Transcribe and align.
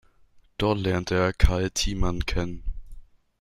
Dort 0.57 0.79
lernte 0.79 1.13
er 1.13 1.31
Carl 1.31 1.69
Thiemann 1.69 2.25
kennen. 2.25 2.63